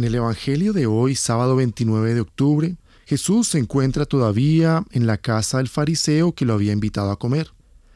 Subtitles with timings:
[0.00, 5.18] En el Evangelio de hoy, sábado 29 de octubre, Jesús se encuentra todavía en la
[5.18, 7.50] casa del fariseo que lo había invitado a comer.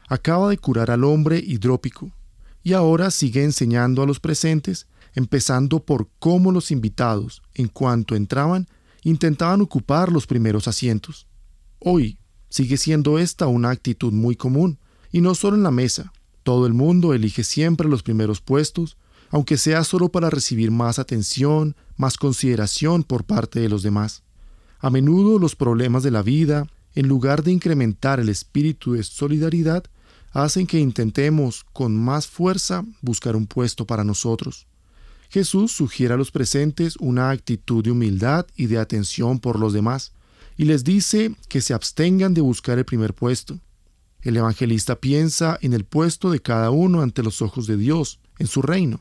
[0.07, 2.13] Acaba de curar al hombre hidrópico
[2.63, 8.69] y ahora sigue enseñando a los presentes, empezando por cómo los invitados, en cuanto entraban,
[9.03, 11.27] intentaban ocupar los primeros asientos.
[11.79, 12.19] Hoy
[12.51, 14.79] sigue siendo esta una actitud muy común,
[15.11, 16.13] y no solo en la mesa.
[16.43, 18.99] Todo el mundo elige siempre los primeros puestos,
[19.35, 24.23] aunque sea solo para recibir más atención, más consideración por parte de los demás.
[24.79, 29.83] A menudo los problemas de la vida, en lugar de incrementar el espíritu de solidaridad,
[30.31, 34.69] hacen que intentemos con más fuerza buscar un puesto para nosotros.
[35.31, 40.13] Jesús sugiere a los presentes una actitud de humildad y de atención por los demás,
[40.57, 43.59] y les dice que se abstengan de buscar el primer puesto.
[44.23, 48.47] El evangelista piensa en el puesto de cada uno ante los ojos de Dios, en
[48.47, 49.01] su reino,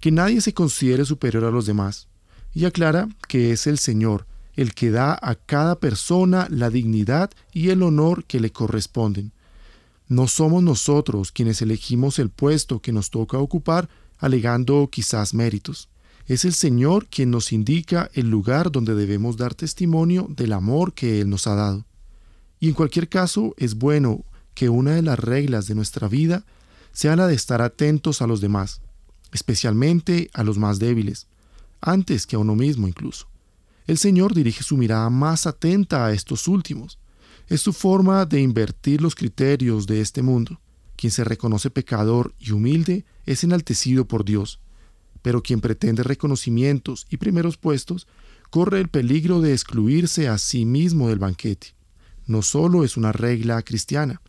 [0.00, 2.08] que nadie se considere superior a los demás,
[2.54, 4.26] y aclara que es el Señor
[4.58, 9.30] el que da a cada persona la dignidad y el honor que le corresponden.
[10.08, 15.88] No somos nosotros quienes elegimos el puesto que nos toca ocupar alegando quizás méritos.
[16.26, 21.20] Es el Señor quien nos indica el lugar donde debemos dar testimonio del amor que
[21.20, 21.84] Él nos ha dado.
[22.58, 26.44] Y en cualquier caso es bueno que una de las reglas de nuestra vida
[26.90, 28.80] sea la de estar atentos a los demás,
[29.32, 31.26] especialmente a los más débiles,
[31.80, 33.28] antes que a uno mismo incluso.
[33.86, 36.98] El Señor dirige su mirada más atenta a estos últimos.
[37.46, 40.60] Es su forma de invertir los criterios de este mundo.
[40.96, 44.60] Quien se reconoce pecador y humilde es enaltecido por Dios,
[45.22, 48.06] pero quien pretende reconocimientos y primeros puestos
[48.50, 51.74] corre el peligro de excluirse a sí mismo del banquete.
[52.26, 54.20] No solo es una regla cristiana,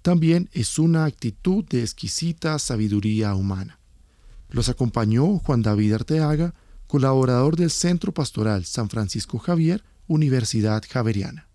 [0.00, 3.78] también es una actitud de exquisita sabiduría humana.
[4.52, 6.54] Los acompañó Juan David Arteaga,
[6.86, 11.48] colaborador del Centro Pastoral San Francisco Javier, Universidad Javeriana.